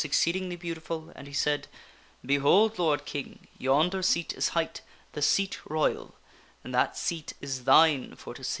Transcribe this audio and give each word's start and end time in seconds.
exceec 0.03 0.33
ji 0.33 0.41
n 0.41 0.49
giy 0.49 0.59
beautiful, 0.59 1.11
and 1.15 1.27
he 1.27 1.33
said," 1.35 1.67
Behold, 2.25 2.79
lord 2.79 3.05
King, 3.05 3.47
yon 3.59 3.91
der 3.91 4.01
seat 4.01 4.33
is 4.33 4.49
hight 4.55 4.81
the' 5.11 5.21
Seat 5.37 5.59
Royal/ 5.69 6.15
and 6.63 6.73
that 6.73 6.97
seat 6.97 7.33
is 7.39 7.65
thine 7.65 8.15
for 8.15 8.33
to 8.33 8.43
sit 8.43 8.49
in." 8.49 8.49